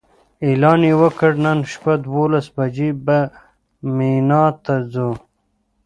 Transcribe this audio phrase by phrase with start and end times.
[0.47, 3.19] اعلان یې وکړ نن شپه دولس بجې به
[3.95, 5.11] مینا ته ځو.